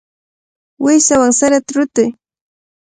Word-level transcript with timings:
Uusiwan 0.83 1.31
sarata 1.39 1.71
rutuy. 1.77 2.09